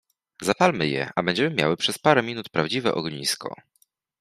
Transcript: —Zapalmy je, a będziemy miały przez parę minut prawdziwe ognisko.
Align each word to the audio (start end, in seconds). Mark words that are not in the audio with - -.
—Zapalmy 0.43 0.87
je, 0.87 1.09
a 1.15 1.23
będziemy 1.23 1.55
miały 1.55 1.77
przez 1.77 1.97
parę 1.99 2.23
minut 2.23 2.49
prawdziwe 2.49 2.95
ognisko. 2.95 3.55